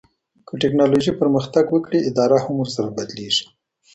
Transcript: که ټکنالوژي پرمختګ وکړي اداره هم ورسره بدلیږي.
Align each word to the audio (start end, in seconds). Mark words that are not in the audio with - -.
که 0.47 0.53
ټکنالوژي 0.63 1.11
پرمختګ 1.21 1.65
وکړي 1.69 1.99
اداره 2.09 2.37
هم 2.45 2.53
ورسره 2.59 2.87
بدلیږي. 2.97 3.45